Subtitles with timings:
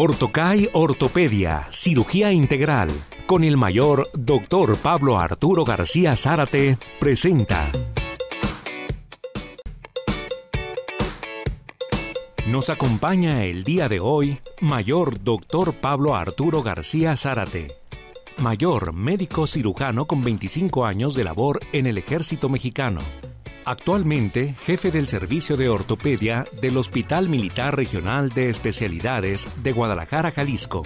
[0.00, 2.88] Ortocay Ortopedia, Cirugía Integral,
[3.26, 4.76] con el mayor Dr.
[4.76, 7.68] Pablo Arturo García Zárate, presenta.
[12.46, 15.72] Nos acompaña el día de hoy Mayor Dr.
[15.72, 17.74] Pablo Arturo García Zárate,
[18.36, 23.00] mayor médico cirujano con 25 años de labor en el ejército mexicano
[23.68, 30.84] Actualmente, jefe del servicio de ortopedia del Hospital Militar Regional de Especialidades de Guadalajara, Jalisco,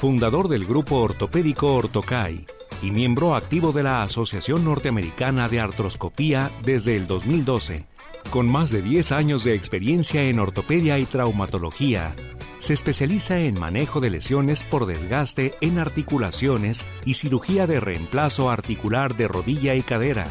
[0.00, 2.46] fundador del grupo ortopédico Ortocay
[2.80, 7.84] y miembro activo de la Asociación Norteamericana de Artroscopía desde el 2012.
[8.30, 12.14] Con más de 10 años de experiencia en ortopedia y traumatología,
[12.60, 19.16] se especializa en manejo de lesiones por desgaste en articulaciones y cirugía de reemplazo articular
[19.16, 20.28] de rodilla y cadera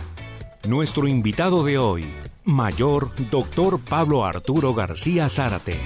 [0.67, 2.05] nuestro invitado de hoy,
[2.45, 5.77] Mayor Doctor Pablo Arturo García Zárate.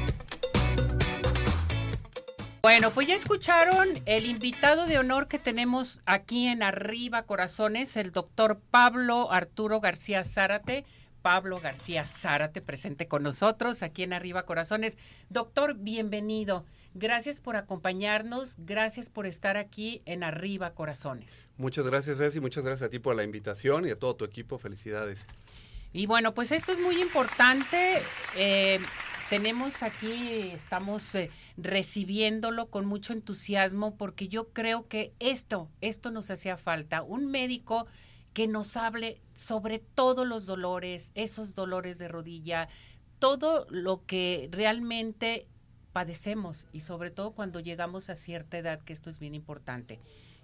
[2.61, 8.12] Bueno, pues ya escucharon el invitado de honor que tenemos aquí en Arriba Corazones, el
[8.12, 10.84] doctor Pablo Arturo García Zárate.
[11.26, 14.95] Pablo García Zárate presente con nosotros aquí en Arriba Corazones.
[15.27, 16.67] Doctor, bienvenido.
[16.93, 21.43] Gracias por acompañarnos, gracias por estar aquí en Arriba Corazones.
[21.57, 24.59] Muchas gracias, Ceci, muchas gracias a ti por la invitación y a todo tu equipo,
[24.59, 25.26] felicidades.
[25.93, 28.04] Y bueno, pues esto es muy importante.
[28.37, 28.79] Eh,
[29.32, 36.29] tenemos aquí, estamos eh, recibiéndolo con mucho entusiasmo porque yo creo que esto, esto nos
[36.29, 37.01] hacía falta.
[37.01, 37.87] Un médico
[38.36, 42.68] que nos hable sobre todos los dolores, esos dolores de rodilla,
[43.18, 45.48] todo lo que realmente
[45.94, 50.02] padecemos y sobre todo cuando llegamos a cierta edad, que esto es bien importante.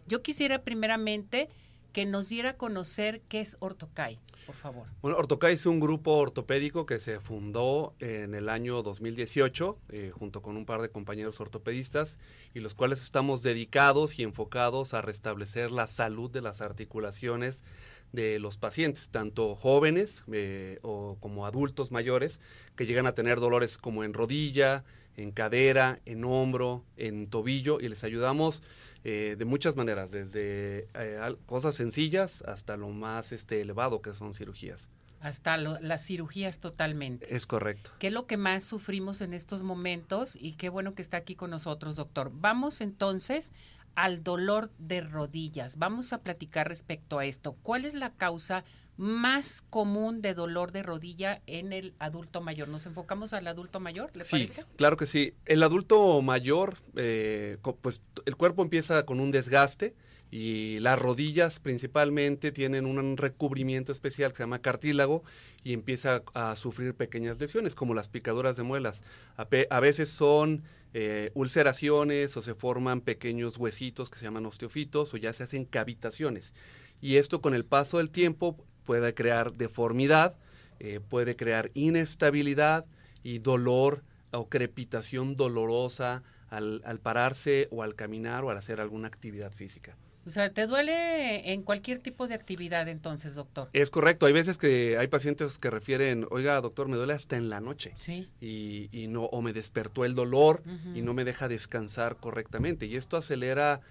[0.08, 1.50] Yo quisiera primeramente
[1.94, 4.88] que nos diera a conocer qué es Ortocay, por favor.
[5.02, 10.42] Bueno, Ortocay es un grupo ortopédico que se fundó en el año 2018 eh, junto
[10.42, 12.18] con un par de compañeros ortopedistas
[12.54, 17.64] y los cuales estamos dedicados y enfocados a restablecer la salud de las articulaciones
[18.12, 22.40] de los pacientes, tanto jóvenes eh, o como adultos mayores
[22.76, 24.84] que llegan a tener dolores como en rodilla,
[25.16, 28.64] en cadera, en hombro, en tobillo y les ayudamos
[29.04, 34.34] eh, de muchas maneras, desde eh, cosas sencillas hasta lo más este, elevado que son
[34.34, 34.90] cirugías.
[35.20, 37.36] Hasta las cirugías totalmente.
[37.36, 37.92] Es correcto.
[38.00, 40.36] ¿Qué es lo que más sufrimos en estos momentos?
[40.36, 42.32] Y qué bueno que está aquí con nosotros, doctor.
[42.34, 43.52] Vamos entonces
[43.94, 45.78] al dolor de rodillas.
[45.78, 47.56] Vamos a platicar respecto a esto.
[47.62, 48.64] ¿Cuál es la causa
[48.98, 52.68] más común de dolor de rodilla en el adulto mayor.
[52.68, 54.12] ¿Nos enfocamos al adulto mayor?
[54.16, 55.34] ¿Le sí, claro que sí.
[55.46, 59.96] El adulto mayor, eh, pues el cuerpo empieza con un desgaste
[60.32, 65.24] y las rodillas principalmente tienen un recubrimiento especial que se llama cartílago
[65.64, 69.02] y empieza a sufrir pequeñas lesiones como las picaduras de muelas.
[69.36, 70.64] A, veces son
[70.94, 75.66] eh, ulceraciones o se forman pequeños huesitos que se llaman osteofitos o ya se hacen
[75.66, 76.54] cavitaciones.
[77.02, 80.36] Y esto con el paso del tiempo puede crear deformidad,
[80.80, 82.86] eh, puede crear inestabilidad
[83.24, 89.52] y dolor o crepitación dolorosa al, pararse o al caminar o al hacer alguna actividad
[89.52, 89.96] física.
[90.26, 93.70] O sea, ¿te duele en cualquier tipo de actividad entonces, doctor?
[93.74, 94.28] Es correcto.
[94.28, 97.92] Hay veces que hay pacientes que refieren, oiga, doctor, me duele hasta en la noche.
[97.96, 98.30] Sí.
[98.40, 100.62] Y, no, o me despertó el dolor
[100.94, 102.86] y no me deja descansar correctamente.
[102.86, 103.82] Y esto acelera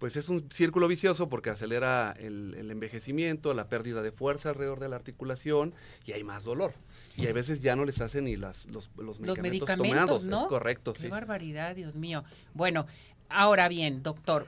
[0.00, 4.88] pues es un círculo vicioso porque acelera el, envejecimiento, la pérdida de fuerza alrededor de
[4.88, 5.74] la articulación
[6.06, 6.72] y hay más dolor.
[7.16, 10.42] Y a veces ya no les hacen ni las, los, los, los medicamentos, ¿no?
[10.42, 12.24] Es correcto, Qué barbaridad, Dios mío.
[12.54, 12.86] Bueno,
[13.28, 14.46] ahora bien, doctor,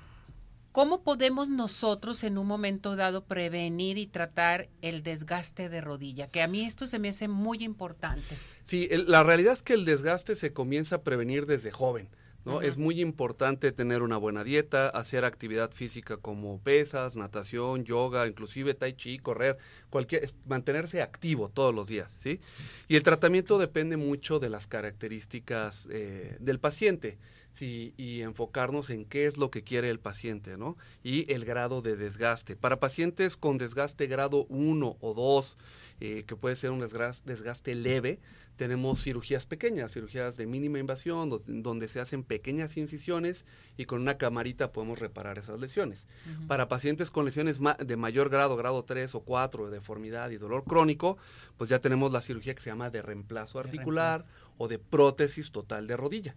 [0.73, 6.29] ¿cómo podemos nosotros en un momento dado prevenir y tratar el desgaste de rodilla?
[6.29, 8.39] Que a mí esto se me hace muy importante.
[8.65, 12.09] Sí, la realidad es que el desgaste se comienza a prevenir desde joven.
[12.45, 12.61] ¿No?
[12.61, 18.75] Es muy importante tener una buena dieta, hacer actividad física como pesas, natación, yoga, inclusive
[18.75, 19.59] tai chi, correr,
[19.91, 22.41] cualquier, mantenerse activo todos los días, ¿sí?
[22.89, 27.19] Y el tratamiento depende mucho de las características eh, del paciente.
[27.53, 30.79] Sí, y enfocarnos en qué es lo que quiere el paciente, ¿no?
[31.05, 32.57] Y el grado de desgaste.
[32.57, 35.59] Para pacientes con desgaste grado 1 o 2,
[36.05, 38.19] eh, que puede ser un desgaste leve,
[38.57, 43.45] tenemos cirugías pequeñas, cirugías de mínima invasión, donde, se hacen pequeñas incisiones
[43.77, 46.09] y con una camarita podemos reparar esas lesiones.
[46.49, 50.65] Para pacientes con lesiones de mayor grado, grado 3 o 4, de deformidad y dolor
[50.65, 51.19] crónico,
[51.57, 54.23] pues ya tenemos la cirugía que se llama de reemplazo articular
[54.59, 56.35] o de prótesis total de rodilla.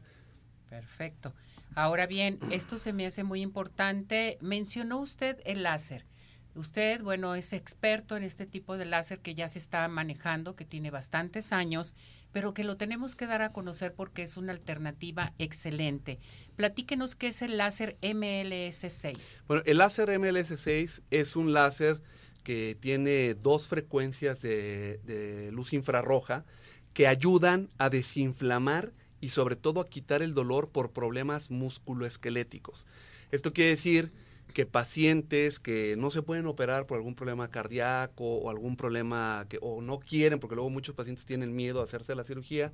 [0.69, 1.33] Perfecto.
[1.73, 4.37] Ahora bien, esto se me hace muy importante.
[4.41, 6.05] Mencionó usted el láser.
[6.55, 10.63] Usted, bueno, es experto en este tipo de láser que ya se está manejando, que
[10.63, 11.93] tiene bastantes años,
[12.31, 16.19] pero que lo tenemos que dar a conocer porque es una alternativa excelente.
[16.55, 19.17] Platíquenos qué es el láser MLS6.
[19.47, 22.01] Bueno, el láser MLS6 es un láser
[22.43, 26.45] que tiene dos frecuencias de, de luz infrarroja
[26.93, 32.85] que ayudan a desinflamar y sobre todo a quitar el dolor por problemas musculoesqueléticos.
[33.31, 34.11] Esto quiere decir
[34.55, 39.59] que pacientes que no se pueden operar por algún problema cardíaco o algún problema que
[39.61, 42.71] o no quieren, porque luego muchos pacientes tienen miedo a hacerse la cirugía,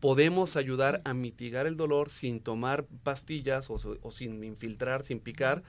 [0.00, 5.62] podemos ayudar a mitigar el dolor sin tomar pastillas o, sin infiltrar, sin picar,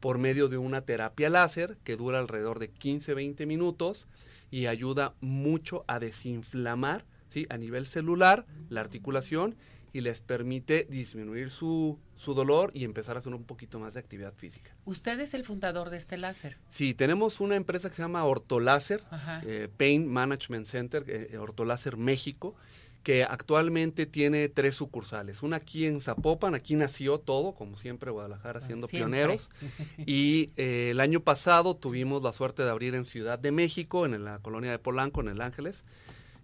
[0.00, 4.06] por medio de una terapia láser que dura alrededor de 15-20 minutos
[4.50, 7.46] y ayuda mucho a desinflamar ¿sí?
[7.50, 9.56] a nivel celular la articulación
[9.92, 14.00] y les permite disminuir su, su, dolor y empezar a hacer un poquito más de
[14.00, 14.74] actividad física.
[14.84, 16.56] ¿Usted es el fundador de este láser?
[16.70, 19.02] Sí, tenemos una empresa que se llama Ortoláser,
[19.44, 22.54] eh, Pain Management Center, eh, Ortoláser México,
[23.02, 25.42] que actualmente tiene tres sucursales.
[25.42, 29.50] Una aquí en Zapopan, aquí nació todo, como siempre Guadalajara ah, siendo pioneros.
[30.06, 34.24] Y eh, el año pasado tuvimos la suerte de abrir en Ciudad de México, en
[34.24, 35.84] la colonia de Polanco, en El Ángeles.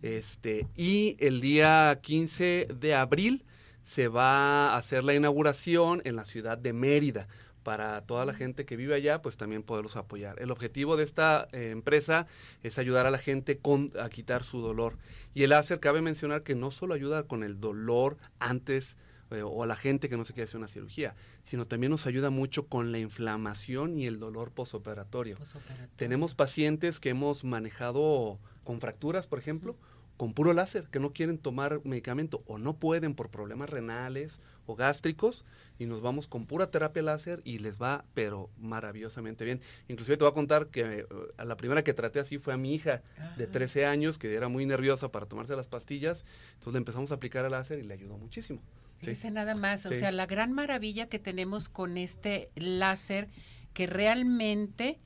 [0.02, 3.44] Este, y el día 15 de abril
[3.84, 7.26] se va a hacer la inauguración en la ciudad de Mérida.
[7.62, 10.40] Para toda la gente que vive allá, pues también poderlos apoyar.
[10.40, 12.26] El objetivo de esta eh, empresa
[12.62, 13.60] es ayudar a la gente
[14.00, 14.96] a quitar su dolor.
[15.34, 18.96] Y el láser, cabe mencionar que no solo ayuda con el dolor antes
[19.30, 22.06] eh, o a la gente que no se quiere hacer una cirugía, sino también nos
[22.06, 25.36] ayuda mucho con la inflamación y el dolor posoperatorio.
[25.36, 25.90] posoperatorio.
[25.96, 29.76] Tenemos pacientes que hemos manejado con fracturas, por ejemplo,
[30.18, 34.74] con puro láser, que no quieren tomar medicamento o no pueden por problemas renales o
[34.74, 35.44] gástricos,
[35.78, 39.60] y nos vamos con pura terapia láser y les va, pero maravillosamente bien.
[39.86, 42.56] Inclusive te voy a contar que eh, a la primera que traté así fue a
[42.56, 43.00] mi hija
[43.36, 46.24] de 13 años, que era muy nerviosa para tomarse las pastillas,
[46.54, 48.60] entonces le empezamos a aplicar el láser y le ayudó muchísimo.
[49.00, 53.28] Dice nada más, o sea, la gran maravilla que tenemos con este láser,
[53.72, 54.98] que realmente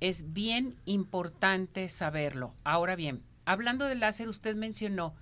[0.00, 2.54] es bien importante saberlo.
[2.64, 5.14] Ahora bien, hablando del láser, usted mencionó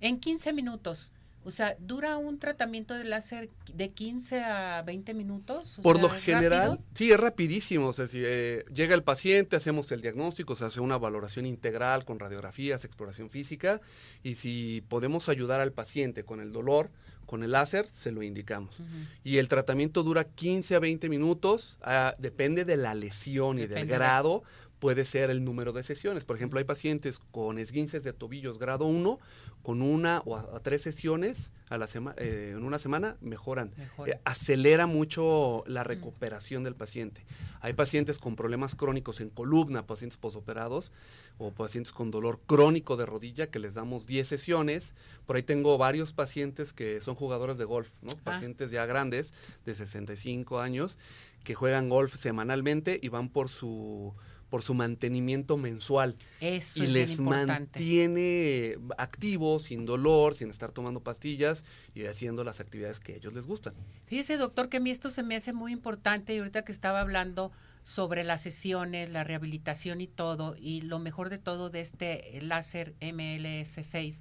[0.00, 1.12] en 15 minutos.
[1.44, 5.80] O sea, ¿dura un tratamiento de láser de 15 a 20 minutos?
[5.82, 7.86] Por lo general, sí, es rapidísimo.
[7.86, 12.04] O sea, si eh, llega el paciente, hacemos el diagnóstico, se hace una valoración integral
[12.04, 13.80] con radiografías, exploración física,
[14.22, 16.90] y si podemos ayudar al paciente con el dolor,
[17.28, 18.80] con el láser se lo indicamos.
[19.22, 23.86] Y el tratamiento dura 15 a 20 minutos, ah, depende de la lesión y del
[23.86, 24.44] grado,
[24.78, 26.24] puede ser el número de sesiones.
[26.24, 29.18] Por ejemplo, hay pacientes con esguinces de tobillos grado 1,
[29.62, 33.72] con una o a, tres sesiones a la eh, en una semana mejoran.
[34.06, 37.24] Eh, acelera mucho la recuperación del paciente.
[37.60, 40.92] Hay pacientes con problemas crónicos en columna, pacientes posoperados
[41.38, 44.94] o pacientes con dolor crónico de rodilla que les damos 10 sesiones.
[45.26, 48.12] Por ahí tengo varios pacientes que son jugadores de golf, ¿no?
[48.12, 48.24] Ah.
[48.24, 49.32] Pacientes ya grandes
[49.66, 50.98] de 65 años
[51.44, 54.14] que juegan golf semanalmente y van por su
[54.50, 56.16] por su mantenimiento mensual.
[56.40, 61.64] Eso y les mantiene activos, sin dolor, sin estar tomando pastillas
[61.94, 63.74] y haciendo las actividades que a ellos les gustan.
[64.06, 67.00] Fíjese, doctor, que a mí esto se me hace muy importante y ahorita que estaba
[67.00, 67.52] hablando
[67.82, 72.94] sobre las sesiones, la rehabilitación y todo, y lo mejor de todo de este láser
[73.00, 74.20] MLS6,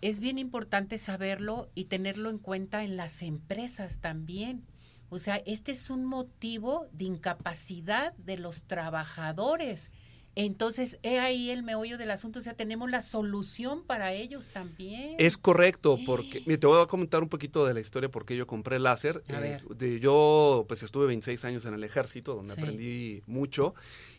[0.00, 4.64] es bien importante saberlo y tenerlo en cuenta en las empresas también
[5.08, 9.90] o sea, este es un motivo de incapacidad de los trabajadores.
[10.38, 15.14] Entonces, he ahí el meollo del asunto, o sea, tenemos la solución para ellos también.
[15.16, 18.46] Es correcto, porque te voy a comentar un poquito de la historia por qué yo
[18.46, 19.24] compré láser.
[19.28, 23.74] Eh, yo pues estuve 26 años en el ejército, donde aprendí mucho,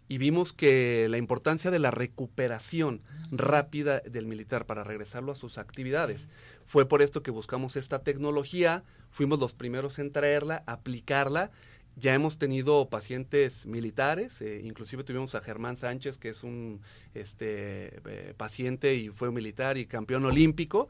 [0.07, 5.59] y vimos que la importancia de la recuperación rápida del militar para regresarlo a sus
[5.59, 6.29] actividades.
[6.65, 11.51] Fue por esto que buscamos esta tecnología, fuimos los primeros en traerla, aplicarla.
[11.99, 16.79] Ya hemos tenido pacientes militares, eh, inclusive tuvimos a Germán Sánchez, que es un
[17.15, 20.89] este, eh, paciente y fue militar y campeón olímpico,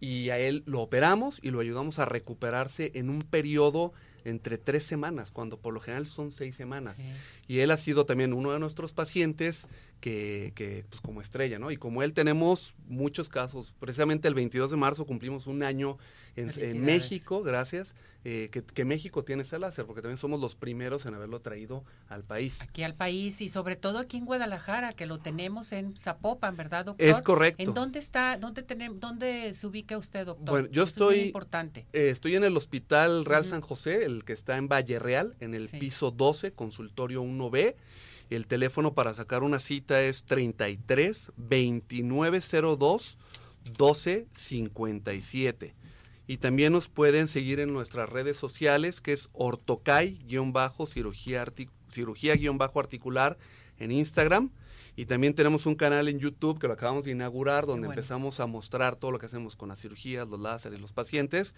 [0.00, 3.92] y a él lo operamos y lo ayudamos a recuperarse en un periodo
[4.24, 6.96] entre tres semanas, cuando por lo general son seis semanas.
[7.46, 9.66] Y él ha sido también uno de nuestros pacientes
[10.00, 11.70] que, que, pues como estrella, ¿no?
[11.70, 15.98] Y como él tenemos muchos casos, precisamente el 22 de marzo cumplimos un año
[16.36, 21.14] en, México, gracias, eh, que, México tiene ese láser, porque también somos los primeros en
[21.14, 22.60] haberlo traído al país.
[22.60, 26.86] Aquí al país y sobre todo aquí en Guadalajara, que lo tenemos en Zapopan, ¿verdad,
[26.86, 27.06] doctor?
[27.06, 27.62] Es correcto.
[27.62, 30.50] ¿En dónde está, dónde, tenemos, dónde se ubica usted, doctor?
[30.50, 31.86] Bueno, yo estoy, importante.
[31.92, 35.54] Eh, estoy en el Hospital Real San José, el que está en Valle Real, en
[35.54, 37.76] el piso 12, consultorio 1B.
[38.28, 43.18] El teléfono para sacar una cita es 33 2902
[43.66, 45.74] 1257.
[46.26, 51.44] Y también nos pueden seguir en nuestras redes sociales, que es ortocay-cirugía
[51.88, 53.38] cirugía-articular
[53.78, 54.50] en Instagram.
[54.96, 58.46] Y también tenemos un canal en YouTube que lo acabamos de inaugurar, donde empezamos a
[58.46, 61.54] mostrar todo lo que hacemos con las cirugías, los láseres los pacientes,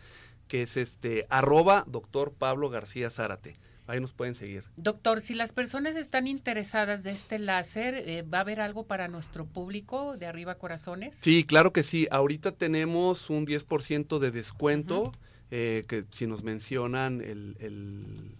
[0.48, 3.56] que es este arroba doctor Pablo García Zárate.
[3.88, 4.64] Ahí nos pueden seguir.
[4.76, 9.09] Doctor, si las personas están interesadas de este láser, eh, ¿va a haber algo para
[9.09, 11.16] nuestro público de Arriba Corazones?
[11.23, 12.07] Sí, claro que sí.
[12.11, 15.11] Ahorita tenemos un 10% de descuento,
[15.50, 18.37] eh, que si nos mencionan el...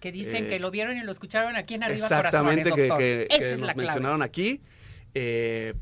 [0.00, 3.26] que dicen que eh, lo vieron y lo escucharon aquí en Arriba Corazones, Exactamente, que,
[3.30, 4.60] que, nos mencionaron aquí,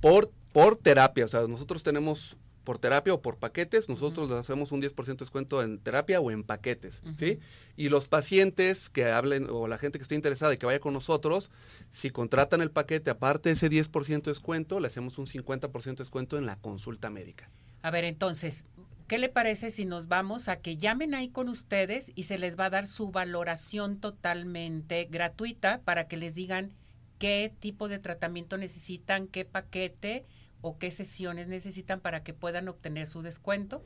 [0.00, 1.24] por, por terapia.
[1.24, 2.36] O sea, nosotros tenemos
[2.68, 6.30] por terapia o por paquetes, nosotros les hacemos un 10% de descuento en terapia o
[6.30, 7.38] en paquetes, ¿sí?
[7.78, 10.92] Y los pacientes que hablen o la gente que esté interesada y que vaya con
[10.92, 11.50] nosotros,
[11.90, 15.94] si contratan el paquete, aparte de ese 10% de descuento, le hacemos un 50% de
[15.94, 17.48] descuento en la consulta médica.
[17.80, 18.66] A ver, entonces,
[19.06, 22.58] ¿qué le parece si nos vamos a que llamen ahí con ustedes y se les
[22.58, 26.74] va a dar su valoración totalmente gratuita para que les digan
[27.18, 30.26] qué tipo de tratamiento necesitan, qué paquete?
[30.60, 33.82] O qué sesiones necesitan para que puedan obtener su descuento.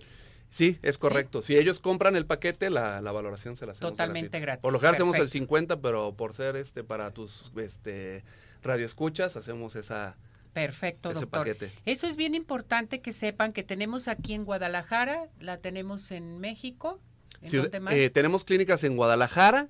[0.53, 1.41] Sí, es correcto.
[1.41, 4.61] Si ellos compran el paquete, la, valoración se la hacemos Totalmente gratis.
[4.61, 8.23] Por lo general hacemos el 50, pero por ser este para tus este
[8.63, 10.17] radioescuchas hacemos esa
[10.53, 11.41] Perfecto, ese doctor.
[11.41, 11.73] Paquete.
[11.87, 17.01] Eso es bien importante que sepan que tenemos aquí en Guadalajara, la tenemos en México.
[17.41, 19.69] ¿En eh, tenemos clínicas en Guadalajara,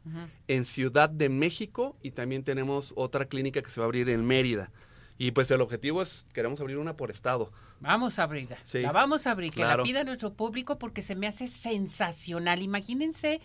[0.49, 4.27] en Ciudad de México y también tenemos otra clínica que se va a abrir en
[4.27, 4.73] Mérida.
[5.19, 7.53] Y pues el objetivo es, queremos abrir una por estado.
[7.81, 8.59] Vamos a abrirla.
[8.75, 12.63] La vamos a abrir, que la pida nuestro público porque se me hace sensacional.
[12.63, 13.41] Imagínense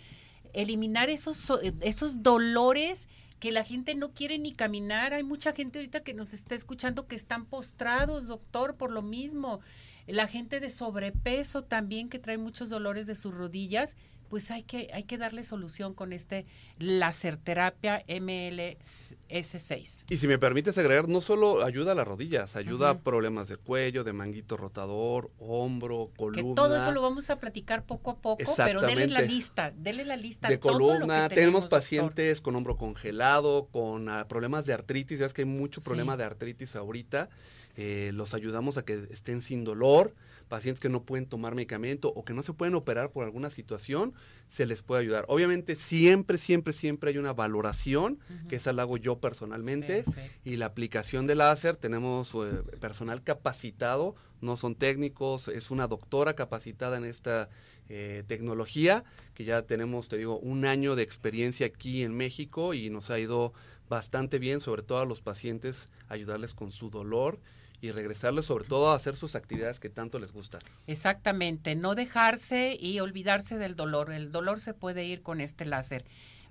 [0.53, 3.07] eliminar esos, esos dolores
[3.39, 5.13] que la gente no quiere ni caminar.
[5.13, 9.59] Hay mucha gente ahorita que nos está escuchando que están postrados, doctor, por lo mismo.
[10.07, 13.95] La gente de sobrepeso también que trae muchos dolores de sus rodillas
[14.29, 16.45] pues hay que, hay que darle solución con este
[16.79, 20.03] láser terapia MLS6.
[20.09, 23.57] Y si me permites agregar, no solo ayuda a las rodillas, ayuda a problemas de
[23.57, 26.49] cuello, de manguito rotador, hombro, columna.
[26.49, 30.05] Que todo eso lo vamos a platicar poco a poco, pero denle la lista, denle
[30.05, 30.47] la lista.
[30.47, 35.41] De columna, tenemos, pacientes con hombro congelado, con ah, problemas de artritis, ya es que
[35.41, 37.29] hay mucho problema de artritis ahorita.
[37.75, 40.15] Eh, los ayudamos a que estén sin dolor,
[40.47, 44.13] pacientes que no pueden tomar medicamento o que no se pueden operar por alguna situación,
[44.49, 45.25] se les puede ayudar.
[45.27, 50.05] Obviamente siempre, siempre, siempre hay una valoración, que esa la hago yo personalmente,
[50.43, 56.33] y la aplicación del láser, tenemos eh, personal capacitado, no son técnicos, es una doctora
[56.35, 57.49] capacitada en esta
[57.89, 62.89] eh, tecnología, que ya tenemos, te digo, un año de experiencia aquí en México y
[62.89, 63.53] nos ha ido
[63.89, 67.39] bastante bien, sobre todo a los pacientes, ayudarles con su dolor
[67.81, 70.61] y regresarles sobre todo a hacer sus actividades que tanto les gustan.
[70.87, 74.11] Exactamente, no dejarse y olvidarse del dolor.
[74.11, 76.05] El dolor se puede ir con este láser.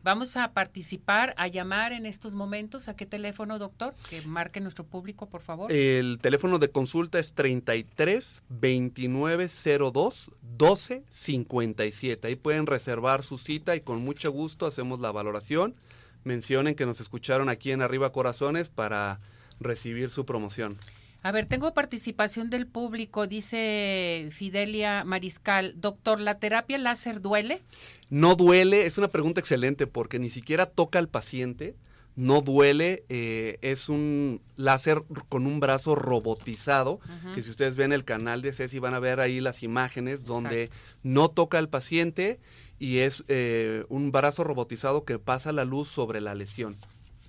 [0.06, 2.88] Vamos a participar, a llamar en estos momentos.
[2.88, 3.92] ¿A qué teléfono, doctor?
[4.08, 5.72] Que marque nuestro público, por favor.
[5.72, 12.28] El teléfono de consulta es 33 2902 12 57.
[12.28, 15.74] Ahí pueden reservar su cita y con mucho gusto hacemos la valoración.
[16.22, 19.18] Mencionen que nos escucharon aquí en Arriba Corazones para
[19.58, 20.78] recibir su promoción.
[21.26, 25.74] A ver, tengo participación del público, dice Fidelia Mariscal.
[25.74, 27.62] Doctor, ¿la terapia láser duele?
[28.10, 31.74] No duele, es una pregunta excelente porque ni siquiera toca al paciente,
[32.14, 37.00] no duele, eh, es un láser con un brazo robotizado,
[37.34, 40.70] que si ustedes ven el canal de Ceci van a ver ahí las imágenes donde
[41.02, 42.38] no toca al paciente
[42.78, 46.76] y es eh, un brazo robotizado que pasa la luz sobre la lesión.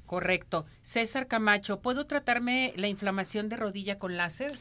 [0.08, 0.66] Correcto.
[0.82, 4.58] César Camacho, ¿puedo tratarme la inflamación de rodilla con láser?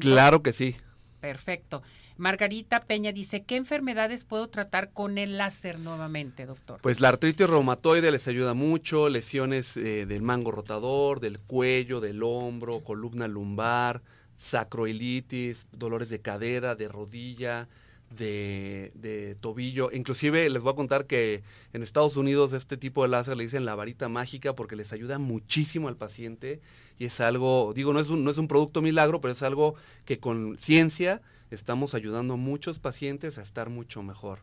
[0.00, 0.74] Claro que sí.
[1.20, 1.82] Perfecto.
[2.16, 6.80] Margarita Peña dice, ¿qué enfermedades puedo tratar con el láser nuevamente, doctor?
[6.80, 12.22] Pues la artritis reumatoide les ayuda mucho, lesiones eh, del mango rotador, del cuello, del
[12.24, 14.02] hombro, columna lumbar,
[14.36, 17.68] sacroilitis, dolores de cadera, de rodilla,
[18.10, 19.90] de, tobillo.
[19.92, 23.64] Inclusive les voy a contar que en Estados Unidos este tipo de láser le dicen
[23.64, 26.60] la varita mágica porque les ayuda muchísimo al paciente
[26.98, 29.74] y es algo, digo, no es un, no es un producto milagro, pero es algo
[30.04, 34.40] que con ciencia estamos ayudando a muchos pacientes a estar mucho mejor.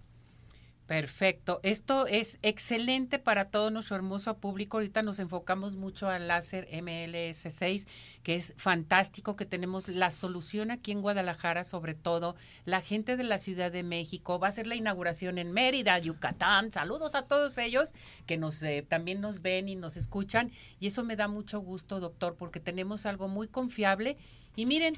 [0.88, 1.60] Perfecto.
[1.63, 4.77] Esto es excelente para todo nuestro hermoso público.
[4.77, 7.88] Ahorita nos enfocamos mucho al láser MLS6,
[8.22, 13.24] que es fantástico, que tenemos la solución aquí en Guadalajara, sobre todo la gente de
[13.24, 14.38] la Ciudad de México.
[14.38, 16.72] Va a ser la inauguración en Mérida, Yucatán.
[16.72, 17.96] Saludos a todos ellos
[18.27, 20.51] que nos eh, también nos ven y nos escuchan.
[20.80, 24.18] Y eso me da mucho gusto, doctor, porque tenemos algo muy confiable.
[24.56, 24.94] Y miren,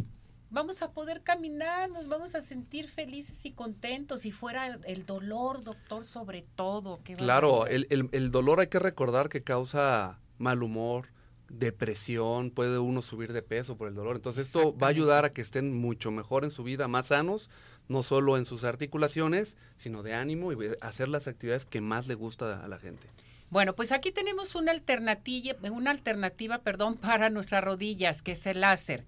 [0.50, 4.26] vamos a poder caminar, nos vamos a sentir felices y contentos.
[4.26, 7.00] Y fuera el dolor, doctor, sobre todo.
[7.18, 11.08] claro, el, el, dolor hay que recordar que causa mal humor,
[11.50, 14.16] depresión, puede uno subir de peso por el dolor.
[14.16, 17.50] Entonces esto va a ayudar a que estén mucho mejor en su vida, más sanos,
[17.88, 22.16] no solo en sus articulaciones, sino de ánimo y hacer las actividades que más le
[22.16, 23.08] gusta a la gente.
[23.50, 28.62] Bueno, pues aquí tenemos una alternativa, una alternativa, perdón, para nuestras rodillas, que es el
[28.62, 29.06] láser.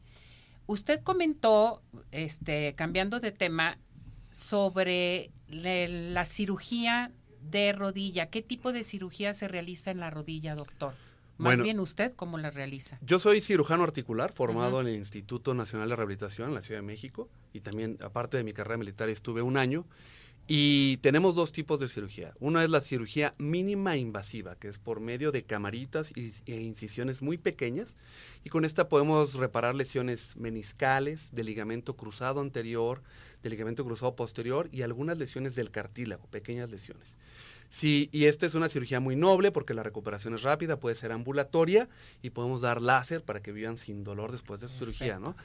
[0.69, 3.79] Usted comentó, este, cambiando de tema,
[4.29, 7.11] sobre la cirugía
[7.41, 8.27] de rodilla.
[8.27, 10.93] ¿Qué tipo de cirugía se realiza en la rodilla, doctor?
[11.39, 12.99] Más bien usted, ¿cómo la realiza?
[13.01, 16.85] Yo soy cirujano articular, formado en el Instituto Nacional de Rehabilitación en la Ciudad de
[16.85, 19.87] México, y también, aparte de mi carrera militar, estuve un año.
[20.51, 22.33] Y tenemos dos tipos de cirugía.
[22.39, 27.37] Una es la cirugía mínima invasiva, que es por medio de camaritas e incisiones muy
[27.37, 27.95] pequeñas.
[28.43, 33.03] Y con esta podemos reparar lesiones meniscales, de ligamento cruzado anterior,
[33.43, 37.09] de ligamento cruzado posterior y algunas lesiones del cartílago, pequeñas lesiones.
[37.69, 41.11] Sí, y esta es una cirugía muy noble porque la recuperación es rápida, puede ser
[41.11, 41.87] ambulatoria
[42.23, 45.35] y podemos dar láser para que vivan sin dolor después de su cirugía, ¿no?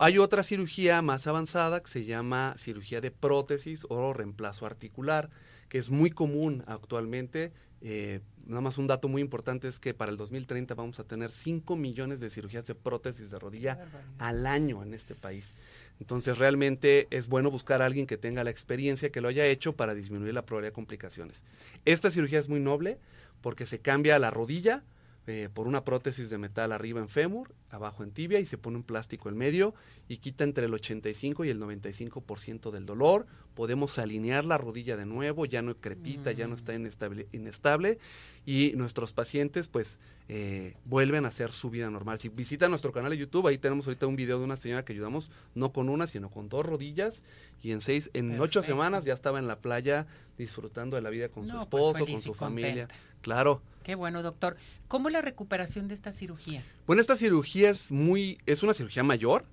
[0.00, 5.28] Hay otra cirugía más avanzada que se llama cirugía de prótesis o reemplazo articular,
[5.68, 7.50] que es muy común actualmente.
[7.80, 11.32] Eh, nada más un dato muy importante es que para el 2030 vamos a tener
[11.32, 13.76] 5 millones de cirugías de prótesis de rodilla
[14.18, 15.52] al año en este país.
[15.98, 19.72] Entonces realmente es bueno buscar a alguien que tenga la experiencia, que lo haya hecho
[19.72, 21.42] para disminuir la probabilidad de complicaciones.
[21.84, 22.98] Esta cirugía es muy noble
[23.40, 24.84] porque se cambia la rodilla,
[25.30, 28.78] eh, por una prótesis de metal arriba en fémur, abajo en tibia y se pone
[28.78, 29.74] un plástico en medio
[30.08, 33.26] y quita entre el 85 y el 95% del dolor.
[33.54, 36.76] Podemos alinear la rodilla de nuevo, ya no crepita, ya no está mm.
[36.76, 37.98] inestable, inestable
[38.46, 39.98] y nuestros pacientes pues
[40.30, 42.18] eh, vuelven a hacer su vida normal.
[42.20, 44.94] Si visitan nuestro canal de YouTube, ahí tenemos ahorita un video de una señora que
[44.94, 47.20] ayudamos no con una, sino con dos rodillas
[47.62, 50.06] y en seis, en ocho semanas ya estaba en la playa
[50.38, 52.88] disfrutando de la vida con su pues, esposo, con su familia.
[53.20, 53.60] Claro.
[53.88, 54.58] Qué bueno, doctor.
[54.86, 56.62] ¿Cómo es la recuperación de esta cirugía?
[56.86, 59.46] Bueno, esta cirugía es muy, es una cirugía mayor.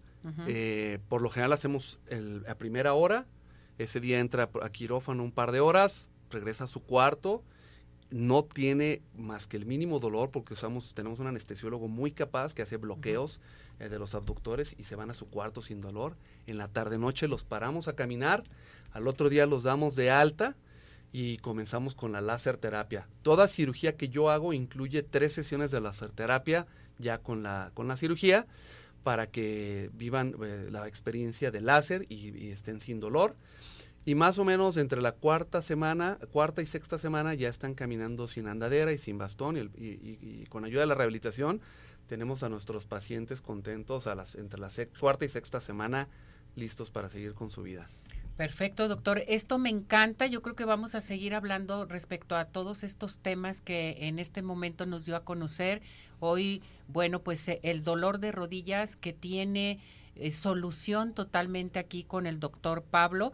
[0.46, 2.00] Eh, por lo general hacemos
[2.46, 3.26] a primera hora.
[3.78, 7.44] Ese día entra a quirófano un par de horas, regresa a su cuarto.
[8.10, 12.62] No tiene más que el mínimo dolor porque usamos, tenemos un anestesiólogo muy capaz que
[12.62, 13.40] hace bloqueos
[13.80, 16.18] eh, de los abductores y se van a su cuarto sin dolor.
[16.46, 18.44] En la tarde noche los paramos a caminar.
[18.92, 20.58] Al otro día los damos de alta
[21.18, 23.08] y comenzamos con la láser terapia.
[23.22, 26.68] Toda cirugía que yo hago incluye tres sesiones de láser terapia
[27.00, 28.48] ya con la, con la cirugía
[29.02, 33.38] para que vivan eh, la experiencia de láser y, estén sin dolor.
[34.04, 38.28] Y más o menos entre la cuarta semana, cuarta y sexta semana ya están caminando
[38.28, 41.62] sin andadera y sin bastón y, con ayuda de la rehabilitación
[42.10, 46.10] tenemos a nuestros pacientes contentos a las, entre la cuarta y sexta semana
[46.58, 47.88] listos para seguir con su vida.
[48.38, 49.24] Perfecto, doctor.
[49.28, 50.28] Esto me encanta.
[50.28, 54.42] Yo creo que vamos a seguir hablando respecto a todos estos temas que en este
[54.42, 55.82] momento nos dio a conocer.
[56.20, 59.80] Hoy, bueno, pues eh, el dolor de rodillas que tiene
[60.16, 63.32] eh, solución totalmente aquí con el doctor Pablo.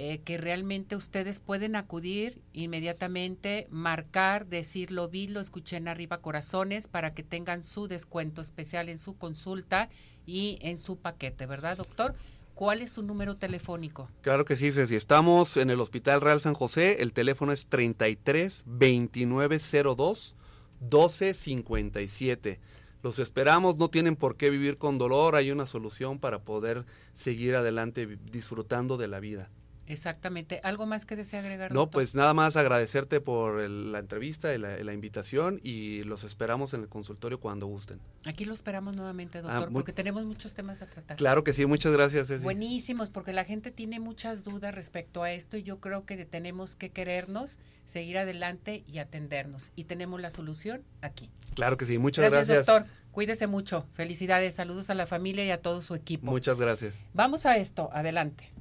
[0.00, 6.18] Eh, que realmente ustedes pueden acudir inmediatamente, marcar, decir lo vi, lo escuché en arriba
[6.18, 9.88] corazones para que tengan su descuento especial en su consulta
[10.24, 12.14] y en su paquete, ¿verdad, doctor?
[12.58, 14.10] ¿Cuál es su número telefónico?
[14.20, 16.96] Claro que sí, Si Estamos en el Hospital Real San José.
[17.02, 20.34] El teléfono es 33 2902
[20.80, 22.58] 1257.
[23.04, 27.54] Los esperamos, no tienen por qué vivir con dolor, hay una solución para poder seguir
[27.54, 29.50] adelante disfrutando de la vida.
[29.88, 30.60] Exactamente.
[30.62, 31.72] ¿Algo más que desea agregar?
[31.72, 36.82] No, pues nada más agradecerte por la entrevista y la, invitación y los esperamos en
[36.82, 38.00] el consultorio cuando gusten.
[38.24, 41.16] Aquí lo esperamos nuevamente, ah, doctor, porque tenemos muchos temas a tratar.
[41.16, 42.42] Claro que sí, muchas gracias.
[42.42, 46.76] Buenísimos, porque la gente tiene muchas dudas respecto a esto y yo creo que tenemos
[46.76, 49.72] que querernos, seguir adelante y atendernos.
[49.74, 51.30] Y tenemos la solución aquí.
[51.54, 52.48] Claro que sí, muchas gracias.
[52.48, 53.08] Gracias, doctor.
[53.12, 53.86] Cuídese mucho.
[53.94, 56.30] Felicidades, saludos a la familia y a todo su equipo.
[56.30, 56.94] Muchas gracias.
[57.14, 58.52] Vamos a esto, adelante.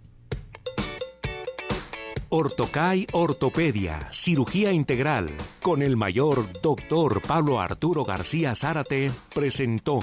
[2.30, 5.30] Ortocay Ortopedia, Cirugía Integral,
[5.62, 10.00] con el mayor doctor Pablo Arturo García Zárate, presentó